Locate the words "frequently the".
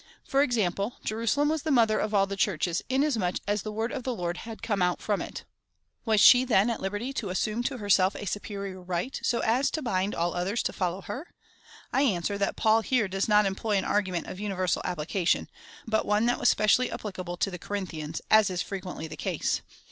18.63-19.15